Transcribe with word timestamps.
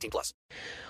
18 0.00 0.10
plus. 0.10 0.34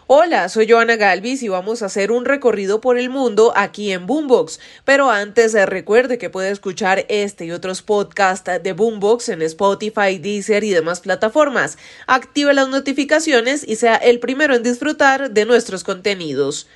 Hola, 0.07 0.49
soy 0.49 0.69
Joana 0.69 0.97
Galvis 0.97 1.41
y 1.45 1.49
vamos 1.49 1.83
a 1.83 1.87
hacer 1.87 2.11
un 2.11 2.25
recorrido 2.25 2.81
por 2.81 2.99
el 2.99 3.11
mundo 3.11 3.53
aquí 3.55 3.93
en 3.93 4.07
Boombox. 4.07 4.59
Pero 4.85 5.09
antes, 5.09 5.55
eh, 5.55 5.67
recuerde 5.67 6.19
que 6.19 6.31
puede 6.31 6.51
escuchar 6.51 7.07
este 7.09 7.45
y 7.45 7.53
otros 7.53 7.83
podcasts 7.83 8.51
de 8.61 8.73
Boombox 8.73 9.29
en 9.29 9.43
Spotify, 9.43 10.19
Deezer 10.19 10.65
y 10.65 10.71
demás 10.71 11.01
plataformas. 11.01 11.79
Active 12.09 12.53
las 12.55 12.69
notificaciones 12.69 13.63
y 13.67 13.77
sea 13.77 13.95
el 13.95 14.19
primero 14.19 14.57
en 14.57 14.65
disfrutar 14.65 15.31
de 15.31 15.45
nuestros 15.45 15.85
contenidos. 15.85 16.67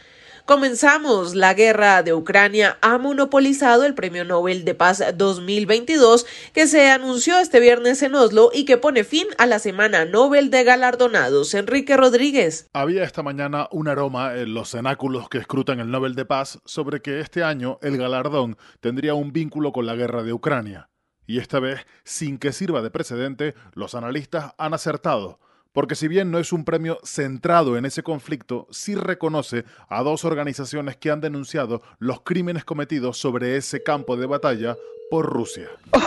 Comenzamos. 0.47 1.34
La 1.34 1.55
guerra 1.55 2.03
de 2.03 2.12
Ucrania 2.12 2.77
ha 2.83 2.98
monopolizado 2.98 3.87
el 3.87 3.95
Premio 3.95 4.27
Nobel 4.27 4.66
de 4.66 4.75
Paz 4.75 5.02
2022 5.16 6.27
que 6.52 6.66
se 6.66 6.91
anunció 6.91 7.39
este 7.39 7.61
viernes 7.61 8.02
en 8.02 8.15
Oslo 8.15 8.51
y 8.52 8.66
que 8.66 8.77
pone 8.77 9.05
fin 9.05 9.27
a 9.38 9.47
la 9.47 9.59
Semana 9.59 10.05
Nobel 10.05 10.51
de 10.51 10.62
Galardonados. 10.62 11.55
Enrique 11.55 11.97
Rodríguez. 11.97 12.69
Había 12.75 13.05
esta 13.05 13.23
mañana 13.23 13.69
un 13.71 13.88
aroma 13.88 14.35
en 14.35 14.52
los 14.52 14.73
cenáculos 14.73 15.30
que 15.30 15.38
escrutan 15.38 15.80
el 15.80 15.91
Nobel 15.91 16.15
de 16.15 16.27
Paz 16.27 16.61
sobre 16.66 17.01
que 17.01 17.21
este 17.21 17.43
año 17.43 17.79
el 17.80 17.96
galardón 17.96 18.59
tendría 18.80 19.15
un 19.15 19.33
vínculo 19.33 19.73
con 19.73 19.87
la 19.87 19.95
guerra 19.95 20.24
de 20.24 20.35
Ucrania. 20.35 20.90
Y 21.27 21.38
esta 21.38 21.59
vez, 21.59 21.87
sin 22.05 22.37
que 22.37 22.52
sirva 22.52 22.83
de 22.83 22.90
precedente, 22.90 23.55
los 23.73 23.95
analistas 23.95 24.52
han 24.59 24.74
acertado 24.74 25.40
porque 25.75 25.97
si 25.97 26.09
bien 26.09 26.30
no 26.30 26.39
es 26.39 26.53
un 26.53 26.65
premio 26.65 26.99
centrado 27.03 27.77
en 27.77 27.85
ese 27.85 28.03
conflicto, 28.03 28.67
sí 28.71 28.95
reconoce 28.95 29.65
a 29.89 30.03
dos 30.03 30.25
organizaciones 30.25 30.97
que 30.97 31.11
han 31.11 31.21
denunciado 31.21 31.83
los 31.99 32.21
crímenes 32.23 32.65
cometidos 32.65 33.19
sobre 33.19 33.57
ese 33.57 33.83
campo 33.83 34.17
de 34.17 34.27
batalla 34.27 34.77
por 35.11 35.27
Rusia. 35.27 35.69
uh, 35.93 35.99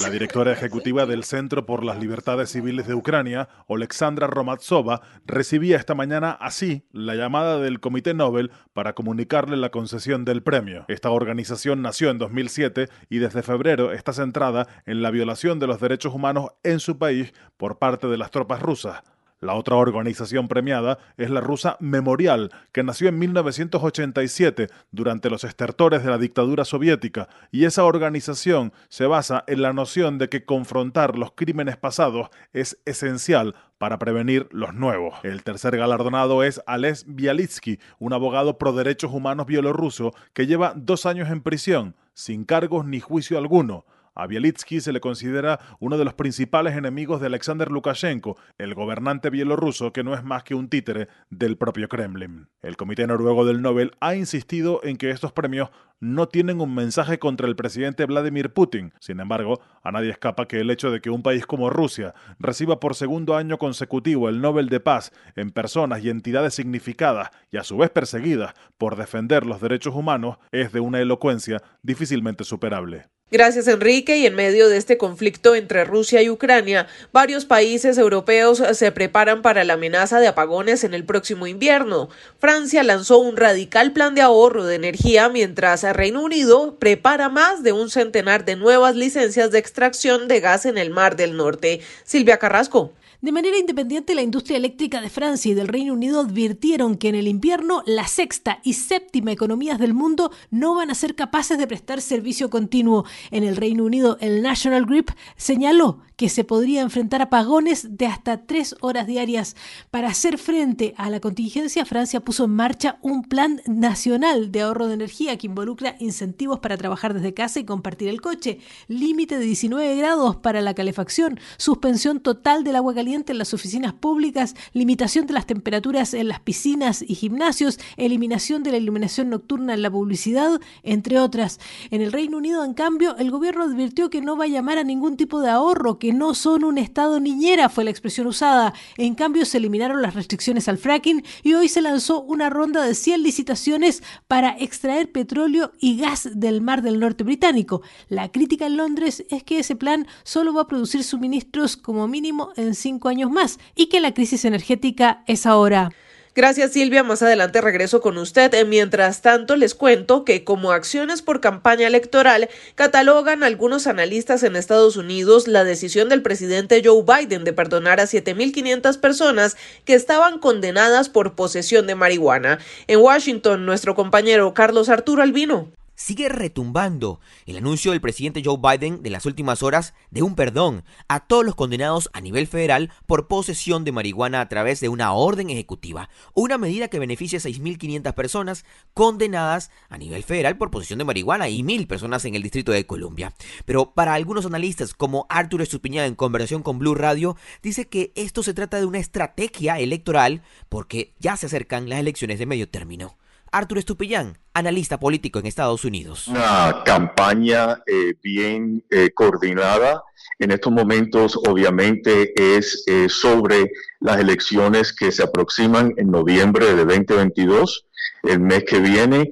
La 0.00 0.10
directora 0.10 0.50
ejecutiva 0.50 1.06
del 1.06 1.22
Centro 1.22 1.64
por 1.64 1.84
las 1.84 2.00
Libertades 2.00 2.50
Civiles 2.50 2.88
de 2.88 2.94
Ucrania, 2.94 3.48
Alexandra 3.68 4.26
Romatsova, 4.26 5.00
recibía 5.26 5.76
esta 5.76 5.94
mañana 5.94 6.32
así 6.32 6.82
la 6.90 7.14
llamada 7.14 7.60
del 7.60 7.78
Comité 7.78 8.14
Nobel 8.14 8.50
para 8.72 8.94
comunicarle 8.94 9.56
la 9.56 9.70
concesión 9.70 10.24
del 10.24 10.42
premio. 10.42 10.86
Esta 10.88 11.10
organización 11.10 11.82
nació 11.82 12.10
en 12.10 12.18
2007 12.18 12.88
y 13.10 13.18
desde 13.18 13.44
febrero 13.44 13.92
está 13.92 14.12
centrada 14.12 14.66
en 14.86 15.02
la 15.02 15.12
violación 15.12 15.60
de 15.60 15.68
los 15.68 15.80
derechos 15.80 16.12
humanos 16.12 16.50
en 16.64 16.80
su 16.80 16.98
país 16.98 17.32
por 17.56 17.78
parte 17.78 18.08
de 18.08 18.18
las 18.18 18.32
tropas 18.32 18.60
rusas. 18.60 19.04
La 19.40 19.54
otra 19.54 19.76
organización 19.76 20.48
premiada 20.48 20.98
es 21.16 21.30
la 21.30 21.40
rusa 21.40 21.76
Memorial, 21.78 22.50
que 22.72 22.82
nació 22.82 23.08
en 23.08 23.20
1987 23.20 24.66
durante 24.90 25.30
los 25.30 25.44
estertores 25.44 26.02
de 26.02 26.10
la 26.10 26.18
dictadura 26.18 26.64
soviética, 26.64 27.28
y 27.52 27.64
esa 27.64 27.84
organización 27.84 28.72
se 28.88 29.06
basa 29.06 29.44
en 29.46 29.62
la 29.62 29.72
noción 29.72 30.18
de 30.18 30.28
que 30.28 30.44
confrontar 30.44 31.16
los 31.16 31.30
crímenes 31.32 31.76
pasados 31.76 32.30
es 32.52 32.78
esencial 32.84 33.54
para 33.78 34.00
prevenir 34.00 34.48
los 34.50 34.74
nuevos. 34.74 35.14
El 35.22 35.44
tercer 35.44 35.76
galardonado 35.76 36.42
es 36.42 36.60
Ales 36.66 37.04
Bialitsky, 37.06 37.78
un 38.00 38.12
abogado 38.12 38.58
pro 38.58 38.72
derechos 38.72 39.12
humanos 39.12 39.46
bielorruso 39.46 40.12
que 40.32 40.48
lleva 40.48 40.72
dos 40.74 41.06
años 41.06 41.30
en 41.30 41.42
prisión, 41.42 41.94
sin 42.12 42.44
cargos 42.44 42.84
ni 42.84 42.98
juicio 42.98 43.38
alguno. 43.38 43.84
A 44.18 44.26
Bielitsky 44.26 44.80
se 44.80 44.92
le 44.92 45.00
considera 45.00 45.60
uno 45.78 45.96
de 45.96 46.04
los 46.04 46.12
principales 46.12 46.76
enemigos 46.76 47.20
de 47.20 47.28
Alexander 47.28 47.70
Lukashenko, 47.70 48.36
el 48.58 48.74
gobernante 48.74 49.30
bielorruso 49.30 49.92
que 49.92 50.02
no 50.02 50.12
es 50.12 50.24
más 50.24 50.42
que 50.42 50.56
un 50.56 50.68
títere 50.68 51.06
del 51.30 51.56
propio 51.56 51.88
Kremlin. 51.88 52.48
El 52.60 52.76
Comité 52.76 53.06
Noruego 53.06 53.46
del 53.46 53.62
Nobel 53.62 53.92
ha 54.00 54.16
insistido 54.16 54.80
en 54.82 54.96
que 54.96 55.10
estos 55.10 55.30
premios 55.30 55.70
no 56.00 56.26
tienen 56.26 56.60
un 56.60 56.74
mensaje 56.74 57.20
contra 57.20 57.46
el 57.46 57.54
presidente 57.54 58.06
Vladimir 58.06 58.52
Putin. 58.52 58.92
Sin 58.98 59.20
embargo, 59.20 59.60
a 59.84 59.92
nadie 59.92 60.10
escapa 60.10 60.48
que 60.48 60.58
el 60.58 60.70
hecho 60.70 60.90
de 60.90 61.00
que 61.00 61.10
un 61.10 61.22
país 61.22 61.46
como 61.46 61.70
Rusia 61.70 62.12
reciba 62.40 62.80
por 62.80 62.96
segundo 62.96 63.36
año 63.36 63.56
consecutivo 63.58 64.28
el 64.28 64.40
Nobel 64.40 64.68
de 64.68 64.80
Paz 64.80 65.12
en 65.36 65.50
personas 65.50 66.02
y 66.02 66.10
entidades 66.10 66.54
significadas 66.54 67.30
y 67.52 67.56
a 67.56 67.62
su 67.62 67.76
vez 67.76 67.90
perseguidas 67.90 68.54
por 68.78 68.96
defender 68.96 69.46
los 69.46 69.60
derechos 69.60 69.94
humanos 69.94 70.38
es 70.50 70.72
de 70.72 70.80
una 70.80 71.00
elocuencia 71.00 71.62
difícilmente 71.82 72.42
superable. 72.42 73.06
Gracias, 73.30 73.68
Enrique. 73.68 74.16
Y 74.16 74.24
en 74.24 74.34
medio 74.34 74.70
de 74.70 74.78
este 74.78 74.96
conflicto 74.96 75.54
entre 75.54 75.84
Rusia 75.84 76.22
y 76.22 76.30
Ucrania, 76.30 76.86
varios 77.12 77.44
países 77.44 77.98
europeos 77.98 78.62
se 78.72 78.90
preparan 78.90 79.42
para 79.42 79.64
la 79.64 79.74
amenaza 79.74 80.18
de 80.18 80.28
apagones 80.28 80.82
en 80.82 80.94
el 80.94 81.04
próximo 81.04 81.46
invierno. 81.46 82.08
Francia 82.38 82.82
lanzó 82.82 83.18
un 83.18 83.36
radical 83.36 83.92
plan 83.92 84.14
de 84.14 84.22
ahorro 84.22 84.64
de 84.64 84.76
energía, 84.76 85.28
mientras 85.28 85.82
Reino 85.82 86.22
Unido 86.22 86.76
prepara 86.78 87.28
más 87.28 87.62
de 87.62 87.72
un 87.72 87.90
centenar 87.90 88.46
de 88.46 88.56
nuevas 88.56 88.96
licencias 88.96 89.50
de 89.50 89.58
extracción 89.58 90.26
de 90.26 90.40
gas 90.40 90.64
en 90.64 90.78
el 90.78 90.88
Mar 90.88 91.14
del 91.14 91.36
Norte. 91.36 91.82
Silvia 92.04 92.38
Carrasco. 92.38 92.92
De 93.20 93.32
manera 93.32 93.58
independiente, 93.58 94.14
la 94.14 94.22
industria 94.22 94.58
eléctrica 94.58 95.00
de 95.00 95.10
Francia 95.10 95.50
y 95.50 95.54
del 95.54 95.66
Reino 95.66 95.92
Unido 95.92 96.20
advirtieron 96.20 96.96
que 96.96 97.08
en 97.08 97.16
el 97.16 97.26
invierno 97.26 97.82
la 97.84 98.06
sexta 98.06 98.60
y 98.62 98.74
séptima 98.74 99.32
economías 99.32 99.80
del 99.80 99.92
mundo 99.92 100.30
no 100.52 100.76
van 100.76 100.88
a 100.88 100.94
ser 100.94 101.16
capaces 101.16 101.58
de 101.58 101.66
prestar 101.66 102.00
servicio 102.00 102.48
continuo. 102.48 103.04
En 103.32 103.42
el 103.42 103.56
Reino 103.56 103.84
Unido, 103.84 104.18
el 104.20 104.40
National 104.40 104.86
Grid 104.86 105.06
señaló 105.36 105.98
que 106.14 106.28
se 106.28 106.44
podría 106.44 106.80
enfrentar 106.80 107.20
apagones 107.20 107.96
de 107.96 108.06
hasta 108.06 108.46
tres 108.46 108.76
horas 108.80 109.08
diarias. 109.08 109.56
Para 109.90 110.08
hacer 110.08 110.38
frente 110.38 110.94
a 110.96 111.10
la 111.10 111.18
contingencia, 111.18 111.84
Francia 111.84 112.20
puso 112.20 112.44
en 112.44 112.50
marcha 112.52 112.98
un 113.02 113.24
plan 113.24 113.62
nacional 113.66 114.52
de 114.52 114.62
ahorro 114.62 114.86
de 114.86 114.94
energía 114.94 115.36
que 115.38 115.48
involucra 115.48 115.96
incentivos 115.98 116.60
para 116.60 116.76
trabajar 116.76 117.14
desde 117.14 117.34
casa 117.34 117.58
y 117.58 117.64
compartir 117.64 118.08
el 118.08 118.20
coche, 118.20 118.60
límite 118.86 119.38
de 119.38 119.44
19 119.44 119.96
grados 119.96 120.36
para 120.36 120.60
la 120.60 120.74
calefacción, 120.74 121.40
suspensión 121.56 122.20
total 122.20 122.62
del 122.62 122.76
agua 122.76 122.94
caliente 122.94 123.07
en 123.14 123.38
las 123.38 123.54
oficinas 123.54 123.94
públicas, 123.94 124.54
limitación 124.74 125.26
de 125.26 125.32
las 125.32 125.46
temperaturas 125.46 126.12
en 126.12 126.28
las 126.28 126.40
piscinas 126.40 127.02
y 127.06 127.14
gimnasios, 127.14 127.78
eliminación 127.96 128.62
de 128.62 128.70
la 128.70 128.76
iluminación 128.76 129.30
nocturna 129.30 129.72
en 129.74 129.82
la 129.82 129.90
publicidad, 129.90 130.60
entre 130.82 131.18
otras. 131.18 131.58
En 131.90 132.02
el 132.02 132.12
Reino 132.12 132.36
Unido, 132.36 132.64
en 132.64 132.74
cambio, 132.74 133.16
el 133.16 133.30
gobierno 133.30 133.64
advirtió 133.64 134.10
que 134.10 134.20
no 134.20 134.36
va 134.36 134.44
a 134.44 134.48
llamar 134.48 134.76
a 134.76 134.84
ningún 134.84 135.16
tipo 135.16 135.40
de 135.40 135.48
ahorro, 135.48 135.98
que 135.98 136.12
no 136.12 136.34
son 136.34 136.64
un 136.64 136.76
estado 136.76 137.18
niñera, 137.18 137.70
fue 137.70 137.84
la 137.84 137.90
expresión 137.90 138.26
usada. 138.26 138.74
En 138.98 139.14
cambio, 139.14 139.46
se 139.46 139.56
eliminaron 139.56 140.02
las 140.02 140.14
restricciones 140.14 140.68
al 140.68 140.76
fracking 140.76 141.24
y 141.42 141.54
hoy 141.54 141.68
se 141.68 141.80
lanzó 141.80 142.22
una 142.22 142.50
ronda 142.50 142.84
de 142.84 142.94
100 142.94 143.22
licitaciones 143.22 144.02
para 144.26 144.50
extraer 144.58 145.10
petróleo 145.10 145.72
y 145.80 145.96
gas 145.96 146.28
del 146.34 146.60
mar 146.60 146.82
del 146.82 147.00
norte 147.00 147.24
británico. 147.24 147.80
La 148.08 148.30
crítica 148.30 148.66
en 148.66 148.76
Londres 148.76 149.24
es 149.30 149.42
que 149.44 149.60
ese 149.60 149.76
plan 149.76 150.06
solo 150.24 150.52
va 150.52 150.62
a 150.62 150.66
producir 150.66 151.04
suministros 151.04 151.76
como 151.76 152.06
mínimo 152.06 152.50
en 152.56 152.74
años 153.06 153.30
más 153.30 153.60
y 153.76 153.86
que 153.86 154.00
la 154.00 154.12
crisis 154.12 154.44
energética 154.44 155.22
es 155.28 155.46
ahora. 155.46 155.90
Gracias 156.38 156.72
Silvia, 156.72 157.02
más 157.02 157.20
adelante 157.20 157.60
regreso 157.60 158.00
con 158.00 158.16
usted. 158.16 158.54
Mientras 158.64 159.22
tanto, 159.22 159.56
les 159.56 159.74
cuento 159.74 160.24
que 160.24 160.44
como 160.44 160.70
acciones 160.70 161.20
por 161.20 161.40
campaña 161.40 161.88
electoral, 161.88 162.48
catalogan 162.76 163.42
algunos 163.42 163.88
analistas 163.88 164.44
en 164.44 164.54
Estados 164.54 164.96
Unidos 164.96 165.48
la 165.48 165.64
decisión 165.64 166.08
del 166.08 166.22
presidente 166.22 166.80
Joe 166.84 167.02
Biden 167.02 167.42
de 167.42 167.52
perdonar 167.52 167.98
a 167.98 168.04
7.500 168.04 169.00
personas 169.00 169.56
que 169.84 169.94
estaban 169.94 170.38
condenadas 170.38 171.08
por 171.08 171.34
posesión 171.34 171.88
de 171.88 171.96
marihuana. 171.96 172.60
En 172.86 173.00
Washington, 173.00 173.66
nuestro 173.66 173.96
compañero 173.96 174.54
Carlos 174.54 174.88
Arturo 174.90 175.22
Albino 175.22 175.72
sigue 175.98 176.28
retumbando 176.28 177.20
el 177.44 177.56
anuncio 177.56 177.90
del 177.90 178.00
presidente 178.00 178.40
Joe 178.44 178.56
Biden 178.56 179.02
de 179.02 179.10
las 179.10 179.26
últimas 179.26 179.64
horas 179.64 179.94
de 180.12 180.22
un 180.22 180.36
perdón 180.36 180.84
a 181.08 181.26
todos 181.26 181.44
los 181.44 181.56
condenados 181.56 182.08
a 182.12 182.20
nivel 182.20 182.46
federal 182.46 182.92
por 183.06 183.26
posesión 183.26 183.84
de 183.84 183.90
marihuana 183.90 184.40
a 184.40 184.48
través 184.48 184.78
de 184.78 184.88
una 184.88 185.12
orden 185.12 185.50
ejecutiva, 185.50 186.08
una 186.34 186.56
medida 186.56 186.86
que 186.86 187.00
beneficia 187.00 187.40
a 187.40 187.42
6.500 187.42 188.14
personas 188.14 188.64
condenadas 188.94 189.72
a 189.88 189.98
nivel 189.98 190.22
federal 190.22 190.56
por 190.56 190.70
posesión 190.70 191.00
de 191.00 191.04
marihuana 191.04 191.48
y 191.48 191.62
1.000 191.62 191.88
personas 191.88 192.24
en 192.24 192.36
el 192.36 192.44
Distrito 192.44 192.70
de 192.70 192.86
Columbia. 192.86 193.34
Pero 193.64 193.92
para 193.92 194.14
algunos 194.14 194.46
analistas, 194.46 194.94
como 194.94 195.26
Arturo 195.28 195.64
Estupiñán 195.64 196.06
en 196.06 196.14
conversación 196.14 196.62
con 196.62 196.78
Blue 196.78 196.94
Radio, 196.94 197.36
dice 197.60 197.88
que 197.88 198.12
esto 198.14 198.44
se 198.44 198.54
trata 198.54 198.78
de 198.78 198.86
una 198.86 199.00
estrategia 199.00 199.80
electoral 199.80 200.42
porque 200.68 201.14
ya 201.18 201.36
se 201.36 201.46
acercan 201.46 201.88
las 201.88 201.98
elecciones 201.98 202.38
de 202.38 202.46
medio 202.46 202.68
término. 202.68 203.16
Arturo 203.50 203.78
Estupillán, 203.78 204.38
analista 204.52 205.00
político 205.00 205.38
en 205.38 205.46
Estados 205.46 205.84
Unidos. 205.84 206.28
Una 206.28 206.82
campaña 206.84 207.82
eh, 207.86 208.14
bien 208.22 208.84
eh, 208.90 209.10
coordinada. 209.14 210.02
En 210.38 210.50
estos 210.50 210.72
momentos, 210.72 211.36
obviamente, 211.36 212.32
es 212.36 212.84
eh, 212.86 213.08
sobre 213.08 213.70
las 214.00 214.18
elecciones 214.18 214.92
que 214.92 215.10
se 215.10 215.22
aproximan 215.22 215.94
en 215.96 216.10
noviembre 216.10 216.74
de 216.74 216.84
2022, 216.84 217.86
el 218.24 218.40
mes 218.40 218.64
que 218.64 218.80
viene. 218.80 219.30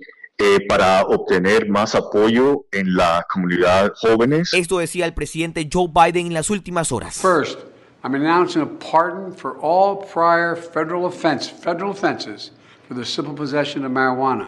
para 0.68 1.00
obtener 1.06 1.66
más 1.66 1.94
apoyo 1.94 2.66
en 2.70 2.94
la 2.94 3.26
comunidad 3.32 3.92
jóvenes. 3.96 4.52
Esto 4.52 4.80
decía 4.80 5.06
el 5.06 5.14
presidente 5.14 5.66
Joe 5.72 5.88
Biden 5.88 6.26
en 6.26 6.34
las 6.34 6.50
últimas 6.50 6.92
horas. 6.92 7.18
First, 7.22 7.58
I'm 8.04 8.14
announcing 8.14 8.60
a 8.60 8.66
pardon 8.92 9.32
for 9.32 9.56
all 9.62 9.96
prior 9.96 10.54
federal 10.54 11.06
offense, 11.06 11.50
federal 11.50 11.88
offenses 11.88 12.52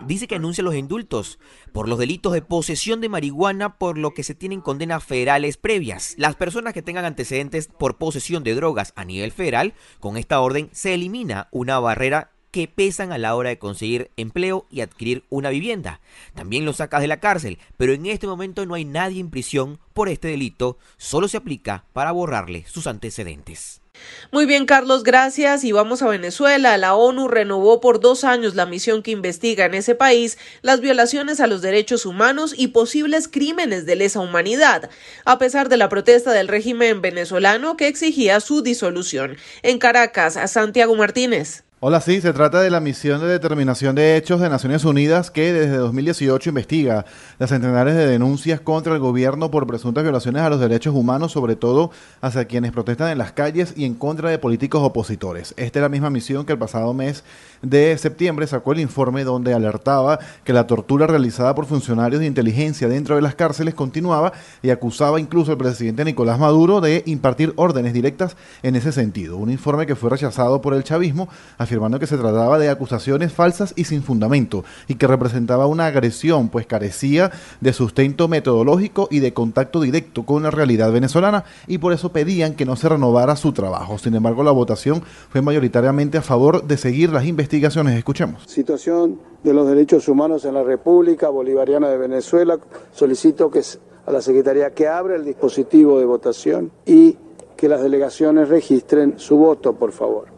Dice 0.06 0.26
que 0.26 0.37
anuncia 0.37 0.64
los 0.64 0.75
indultos 0.75 1.38
por 1.73 1.88
los 1.88 1.99
delitos 1.99 2.32
de 2.32 2.43
posesión 2.43 3.00
de 3.00 3.08
marihuana 3.08 3.79
por 3.79 3.99
lo 3.99 4.14
que 4.14 4.23
se 4.23 4.35
tienen 4.35 4.61
condenas 4.61 5.05
federales 5.05 5.56
previas. 5.56 6.14
Las 6.19 6.37
personas 6.37 6.75
que 6.75 6.82
tengan 6.82 7.05
antecedentes 7.05 7.69
por 7.69 7.99
posesión 7.99 8.44
de 8.44 8.55
drogas 8.55 8.93
a 8.96 9.05
nivel 9.05 9.32
federal, 9.32 9.75
con 10.00 10.17
esta 10.17 10.40
orden 10.40 10.69
se 10.73 10.94
elimina 10.94 11.49
una 11.50 11.79
barrera 11.79 12.31
que 12.50 12.69
pesan 12.69 13.12
a 13.12 13.19
la 13.19 13.35
hora 13.35 13.50
de 13.50 13.58
conseguir 13.58 14.11
empleo 14.17 14.67
y 14.70 14.81
adquirir 14.81 15.25
una 15.29 15.50
vivienda. 15.50 16.00
También 16.34 16.64
lo 16.64 16.73
sacas 16.73 17.00
de 17.00 17.08
la 17.08 17.20
cárcel, 17.20 17.58
pero 17.76 17.93
en 17.93 18.06
este 18.06 18.26
momento 18.26 18.64
no 18.67 18.75
hay 18.75 18.84
nadie 18.84 19.20
en 19.20 19.31
prisión 19.31 19.79
por 19.93 20.08
este 20.08 20.29
delito, 20.29 20.79
solo 20.96 21.29
se 21.29 21.37
aplica 21.37 21.84
para 21.93 22.12
borrarle 22.12 22.64
sus 22.67 22.87
antecedentes. 22.87 23.82
Muy 24.30 24.46
bien, 24.46 24.66
Carlos, 24.66 25.04
gracias. 25.04 25.64
Y 25.64 25.72
vamos 25.72 26.02
a 26.02 26.08
Venezuela. 26.08 26.76
La 26.76 26.94
ONU 26.94 27.28
renovó 27.28 27.80
por 27.80 28.00
dos 28.00 28.24
años 28.24 28.54
la 28.54 28.66
misión 28.66 29.02
que 29.02 29.10
investiga 29.10 29.64
en 29.64 29.74
ese 29.74 29.94
país 29.94 30.38
las 30.62 30.80
violaciones 30.80 31.40
a 31.40 31.46
los 31.46 31.62
derechos 31.62 32.06
humanos 32.06 32.54
y 32.56 32.68
posibles 32.68 33.28
crímenes 33.28 33.86
de 33.86 33.96
lesa 33.96 34.20
humanidad, 34.20 34.90
a 35.24 35.38
pesar 35.38 35.68
de 35.68 35.76
la 35.76 35.88
protesta 35.88 36.32
del 36.32 36.48
régimen 36.48 37.00
venezolano 37.00 37.76
que 37.76 37.88
exigía 37.88 38.40
su 38.40 38.62
disolución. 38.62 39.36
En 39.62 39.78
Caracas, 39.78 40.38
Santiago 40.50 40.94
Martínez. 40.94 41.68
Hola, 41.80 42.00
sí, 42.00 42.20
se 42.20 42.32
trata 42.32 42.60
de 42.60 42.70
la 42.70 42.80
misión 42.80 43.20
de 43.20 43.28
determinación 43.28 43.94
de 43.94 44.16
hechos 44.16 44.40
de 44.40 44.48
Naciones 44.48 44.84
Unidas 44.84 45.30
que 45.30 45.52
desde 45.52 45.76
2018 45.76 46.48
investiga 46.48 47.04
las 47.38 47.50
centenares 47.50 47.94
de 47.94 48.08
denuncias 48.08 48.60
contra 48.60 48.94
el 48.94 48.98
gobierno 48.98 49.52
por 49.52 49.64
presuntas 49.69 50.02
violaciones 50.02 50.42
a 50.42 50.50
los 50.50 50.58
derechos 50.58 50.92
humanos, 50.92 51.30
sobre 51.30 51.54
todo 51.54 51.92
hacia 52.20 52.46
quienes 52.46 52.72
protestan 52.72 53.12
en 53.12 53.19
las 53.19 53.30
calles 53.30 53.75
y 53.76 53.84
en 53.84 53.94
contra 53.94 54.28
de 54.28 54.40
políticos 54.40 54.82
opositores. 54.82 55.54
Esta 55.56 55.78
es 55.78 55.82
la 55.84 55.88
misma 55.88 56.10
misión 56.10 56.44
que 56.44 56.50
el 56.50 56.58
pasado 56.58 56.92
mes 56.94 57.22
de 57.62 57.96
septiembre 57.96 58.48
sacó 58.48 58.72
el 58.72 58.81
informe 58.81 59.22
donde 59.22 59.54
alertaba 59.54 60.19
que 60.42 60.52
la 60.52 60.66
tortura 60.66 61.06
realizada 61.06 61.54
por 61.54 61.66
funcionarios 61.66 62.19
de 62.20 62.26
inteligencia 62.26 62.88
dentro 62.88 63.14
de 63.14 63.22
las 63.22 63.36
cárceles 63.36 63.74
continuaba 63.74 64.32
y 64.62 64.70
acusaba 64.70 65.20
incluso 65.20 65.52
al 65.52 65.58
presidente 65.58 66.04
Nicolás 66.04 66.40
Maduro 66.40 66.81
de 66.81 67.04
impartir 67.06 67.52
órdenes 67.54 67.92
directas 67.92 68.36
en 68.64 68.74
ese 68.74 68.90
sentido. 68.90 69.36
Un 69.36 69.52
informe 69.52 69.86
que 69.86 69.94
fue 69.94 70.10
rechazado 70.10 70.60
por 70.60 70.74
el 70.74 70.82
chavismo 70.82 71.28
afirmando 71.69 71.99
que 71.99 72.06
se 72.06 72.17
trataba 72.17 72.59
de 72.59 72.70
acusaciones 72.70 73.31
falsas 73.31 73.75
y 73.76 73.85
sin 73.85 74.03
fundamento, 74.03 74.65
y 74.88 74.94
que 74.94 75.06
representaba 75.06 75.67
una 75.67 75.85
agresión, 75.85 76.49
pues 76.49 76.67
carecía 76.67 77.31
de 77.61 77.75
sustento 77.75 78.26
metodológico 78.26 79.06
y 79.11 79.20
de 79.20 79.35
contacto 79.35 79.82
directo 79.82 80.25
con 80.25 80.43
la 80.43 80.50
realidad 80.50 80.91
venezolana, 80.91 81.44
y 81.67 81.76
por 81.76 81.93
eso 81.93 82.11
pedían 82.11 82.55
que 82.55 82.65
no 82.65 82.75
se 82.75 82.88
renovara 82.88 83.37
su 83.37 83.53
trabajo. 83.53 83.99
Sin 83.99 84.15
embargo, 84.15 84.43
la 84.43 84.50
votación 84.50 85.03
fue 85.29 85.43
mayoritariamente 85.43 86.17
a 86.17 86.23
favor 86.23 86.65
de 86.65 86.79
seguir 86.79 87.11
las 87.11 87.26
investigaciones. 87.26 87.99
Escuchemos. 87.99 88.44
Situación 88.47 89.20
de 89.44 89.53
los 89.53 89.69
derechos 89.69 90.09
humanos 90.09 90.47
en 90.47 90.55
la 90.55 90.62
República 90.62 91.29
Bolivariana 91.29 91.88
de 91.88 91.99
Venezuela. 91.99 92.59
Solicito 92.93 93.50
que 93.50 93.61
a 94.06 94.11
la 94.11 94.23
Secretaría 94.23 94.70
que 94.70 94.88
abra 94.88 95.17
el 95.17 95.25
dispositivo 95.25 95.99
de 95.99 96.06
votación 96.06 96.73
y 96.87 97.19
que 97.56 97.69
las 97.69 97.82
delegaciones 97.82 98.49
registren 98.49 99.19
su 99.19 99.37
voto, 99.37 99.75
por 99.75 99.93
favor. 99.93 100.38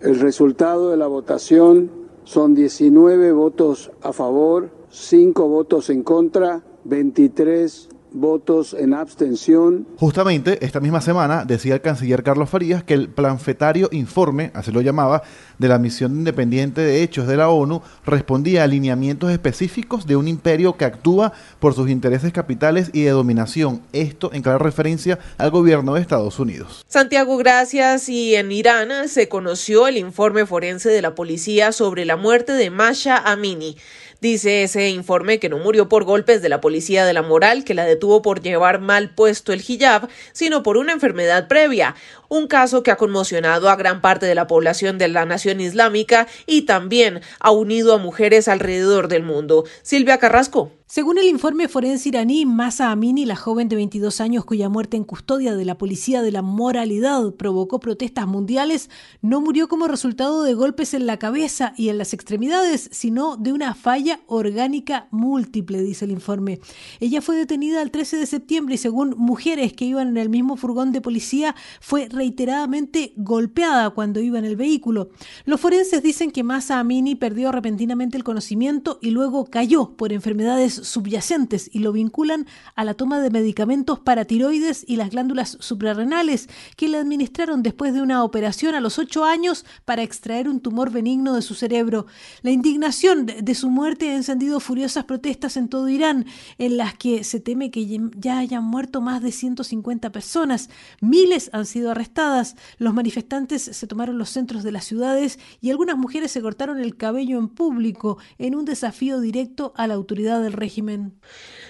El 0.00 0.18
resultado 0.18 0.90
de 0.90 0.96
la 0.96 1.06
votación 1.06 1.90
son 2.24 2.54
19 2.54 3.32
votos 3.32 3.90
a 4.00 4.14
favor, 4.14 4.70
5 4.88 5.46
votos 5.46 5.90
en 5.90 6.02
contra, 6.02 6.62
23 6.84 7.90
votos 8.12 8.74
en 8.74 8.94
abstención. 8.94 9.86
Justamente 9.96 10.64
esta 10.64 10.80
misma 10.80 11.00
semana 11.00 11.44
decía 11.44 11.74
el 11.74 11.80
canciller 11.80 12.22
Carlos 12.22 12.50
Farías 12.50 12.84
que 12.84 12.94
el 12.94 13.08
planfetario 13.08 13.88
informe, 13.92 14.50
así 14.54 14.72
lo 14.72 14.80
llamaba, 14.80 15.22
de 15.58 15.68
la 15.68 15.78
misión 15.78 16.12
independiente 16.16 16.80
de 16.80 17.02
hechos 17.02 17.26
de 17.26 17.36
la 17.36 17.50
ONU 17.50 17.82
respondía 18.04 18.62
a 18.62 18.64
alineamientos 18.64 19.30
específicos 19.30 20.06
de 20.06 20.16
un 20.16 20.28
imperio 20.28 20.76
que 20.76 20.84
actúa 20.84 21.32
por 21.58 21.74
sus 21.74 21.90
intereses 21.90 22.32
capitales 22.32 22.90
y 22.92 23.02
de 23.02 23.10
dominación. 23.10 23.82
Esto 23.92 24.30
en 24.32 24.42
clara 24.42 24.58
referencia 24.58 25.18
al 25.38 25.50
gobierno 25.50 25.94
de 25.94 26.00
Estados 26.00 26.38
Unidos. 26.38 26.84
Santiago, 26.88 27.36
gracias. 27.36 28.08
Y 28.08 28.34
en 28.34 28.50
Irán 28.52 29.08
se 29.08 29.28
conoció 29.28 29.86
el 29.86 29.96
informe 29.96 30.46
forense 30.46 30.88
de 30.88 31.02
la 31.02 31.14
policía 31.14 31.72
sobre 31.72 32.04
la 32.04 32.16
muerte 32.16 32.52
de 32.52 32.70
Masha 32.70 33.16
Amini. 33.18 33.76
Dice 34.20 34.62
ese 34.62 34.90
informe 34.90 35.38
que 35.38 35.48
no 35.48 35.56
murió 35.56 35.88
por 35.88 36.04
golpes 36.04 36.42
de 36.42 36.50
la 36.50 36.60
policía 36.60 37.06
de 37.06 37.14
la 37.14 37.22
moral 37.22 37.64
que 37.64 37.72
la 37.72 37.86
detuvo 37.86 38.20
por 38.20 38.42
llevar 38.42 38.78
mal 38.80 39.14
puesto 39.14 39.54
el 39.54 39.64
hijab, 39.66 40.08
sino 40.32 40.62
por 40.62 40.76
una 40.76 40.92
enfermedad 40.92 41.48
previa, 41.48 41.94
un 42.28 42.46
caso 42.46 42.82
que 42.82 42.90
ha 42.90 42.96
conmocionado 42.96 43.70
a 43.70 43.76
gran 43.76 44.02
parte 44.02 44.26
de 44.26 44.34
la 44.34 44.46
población 44.46 44.98
de 44.98 45.08
la 45.08 45.24
nación 45.24 45.60
islámica 45.60 46.28
y 46.46 46.62
también 46.62 47.22
ha 47.38 47.50
unido 47.50 47.94
a 47.94 47.98
mujeres 47.98 48.46
alrededor 48.46 49.08
del 49.08 49.22
mundo. 49.22 49.64
Silvia 49.82 50.18
Carrasco. 50.18 50.70
Según 50.92 51.18
el 51.18 51.26
informe 51.26 51.68
forense 51.68 52.08
iraní, 52.08 52.44
Masa 52.46 52.90
Amini, 52.90 53.24
la 53.24 53.36
joven 53.36 53.68
de 53.68 53.76
22 53.76 54.20
años 54.20 54.44
cuya 54.44 54.68
muerte 54.68 54.96
en 54.96 55.04
custodia 55.04 55.54
de 55.54 55.64
la 55.64 55.78
policía 55.78 56.20
de 56.20 56.32
la 56.32 56.42
moralidad 56.42 57.32
provocó 57.34 57.78
protestas 57.78 58.26
mundiales, 58.26 58.90
no 59.22 59.40
murió 59.40 59.68
como 59.68 59.86
resultado 59.86 60.42
de 60.42 60.52
golpes 60.52 60.92
en 60.92 61.06
la 61.06 61.16
cabeza 61.16 61.74
y 61.76 61.90
en 61.90 61.98
las 61.98 62.12
extremidades, 62.12 62.88
sino 62.90 63.36
de 63.36 63.52
una 63.52 63.76
falla 63.76 64.18
orgánica 64.26 65.06
múltiple, 65.12 65.80
dice 65.80 66.06
el 66.06 66.10
informe. 66.10 66.58
Ella 66.98 67.22
fue 67.22 67.36
detenida 67.36 67.82
el 67.82 67.92
13 67.92 68.16
de 68.16 68.26
septiembre 68.26 68.74
y 68.74 68.78
según 68.78 69.14
mujeres 69.16 69.72
que 69.72 69.84
iban 69.84 70.08
en 70.08 70.16
el 70.16 70.28
mismo 70.28 70.56
furgón 70.56 70.90
de 70.90 71.00
policía, 71.00 71.54
fue 71.80 72.08
reiteradamente 72.08 73.12
golpeada 73.14 73.90
cuando 73.90 74.18
iba 74.18 74.40
en 74.40 74.44
el 74.44 74.56
vehículo. 74.56 75.10
Los 75.44 75.60
forenses 75.60 76.02
dicen 76.02 76.32
que 76.32 76.42
Masa 76.42 76.80
Amini 76.80 77.14
perdió 77.14 77.52
repentinamente 77.52 78.16
el 78.16 78.24
conocimiento 78.24 78.98
y 79.00 79.10
luego 79.10 79.44
cayó 79.44 79.96
por 79.96 80.12
enfermedades 80.12 80.79
subyacentes 80.82 81.70
y 81.72 81.80
lo 81.80 81.92
vinculan 81.92 82.46
a 82.74 82.84
la 82.84 82.94
toma 82.94 83.20
de 83.20 83.30
medicamentos 83.30 83.98
para 83.98 84.24
tiroides 84.24 84.84
y 84.86 84.96
las 84.96 85.10
glándulas 85.10 85.56
suprarrenales 85.60 86.48
que 86.76 86.88
le 86.88 86.98
administraron 86.98 87.62
después 87.62 87.94
de 87.94 88.02
una 88.02 88.24
operación 88.24 88.74
a 88.74 88.80
los 88.80 88.98
ocho 88.98 89.24
años 89.24 89.64
para 89.84 90.02
extraer 90.02 90.48
un 90.48 90.60
tumor 90.60 90.90
benigno 90.90 91.34
de 91.34 91.42
su 91.42 91.54
cerebro. 91.54 92.06
La 92.42 92.50
indignación 92.50 93.26
de 93.26 93.54
su 93.54 93.70
muerte 93.70 94.10
ha 94.10 94.16
encendido 94.16 94.60
furiosas 94.60 95.04
protestas 95.04 95.56
en 95.56 95.68
todo 95.68 95.88
Irán, 95.88 96.26
en 96.58 96.76
las 96.76 96.94
que 96.94 97.24
se 97.24 97.40
teme 97.40 97.70
que 97.70 98.00
ya 98.16 98.38
hayan 98.38 98.64
muerto 98.64 99.00
más 99.00 99.22
de 99.22 99.32
150 99.32 100.12
personas. 100.12 100.70
Miles 101.00 101.50
han 101.52 101.66
sido 101.66 101.90
arrestadas. 101.90 102.56
Los 102.78 102.94
manifestantes 102.94 103.62
se 103.62 103.86
tomaron 103.86 104.18
los 104.18 104.30
centros 104.30 104.62
de 104.62 104.72
las 104.72 104.84
ciudades 104.84 105.38
y 105.60 105.70
algunas 105.70 105.96
mujeres 105.96 106.30
se 106.30 106.42
cortaron 106.42 106.78
el 106.78 106.96
cabello 106.96 107.38
en 107.38 107.48
público 107.48 108.18
en 108.38 108.54
un 108.54 108.64
desafío 108.64 109.20
directo 109.20 109.72
a 109.76 109.86
la 109.86 109.94
autoridad 109.94 110.42
del 110.42 110.52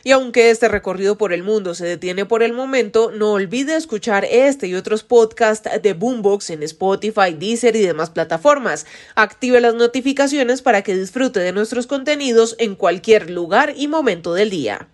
Y 0.02 0.12
aunque 0.12 0.50
este 0.50 0.68
recorrido 0.68 1.18
por 1.18 1.32
el 1.32 1.42
mundo 1.42 1.74
se 1.74 1.86
detiene 1.86 2.26
por 2.26 2.42
el 2.42 2.52
momento, 2.52 3.10
no 3.10 3.32
olvide 3.32 3.76
escuchar 3.76 4.24
este 4.24 4.66
y 4.66 4.74
otros 4.74 5.02
podcasts 5.02 5.68
de 5.82 5.92
Boombox 5.92 6.50
en 6.50 6.62
Spotify, 6.62 7.34
Deezer 7.38 7.76
y 7.76 7.82
demás 7.82 8.10
plataformas. 8.10 8.86
Active 9.14 9.60
las 9.60 9.74
notificaciones 9.74 10.62
para 10.62 10.82
que 10.82 10.96
disfrute 10.96 11.40
de 11.40 11.52
nuestros 11.52 11.86
contenidos 11.86 12.56
en 12.58 12.74
cualquier 12.74 13.30
lugar 13.30 13.74
y 13.76 13.88
momento 13.88 14.34
del 14.34 14.50
día. 14.50 14.90